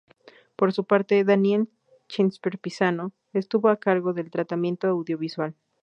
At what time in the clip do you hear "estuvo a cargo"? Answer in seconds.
3.33-4.13